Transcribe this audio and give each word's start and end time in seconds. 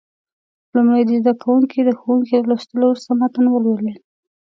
لومړی 0.75 1.03
دې 1.09 1.17
زده 1.23 1.33
کوونکي 1.41 1.79
د 1.83 1.89
ښوونکي 1.99 2.33
له 2.39 2.45
لوستلو 2.49 2.83
وروسته 2.87 3.11
متن 3.19 3.45
ولولي. 3.49 3.93